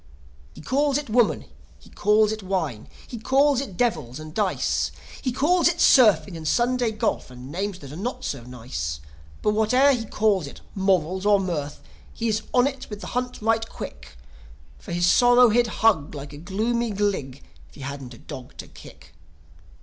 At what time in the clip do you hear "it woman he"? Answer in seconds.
0.97-1.91